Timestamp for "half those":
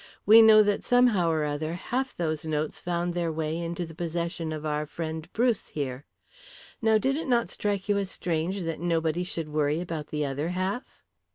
1.75-2.43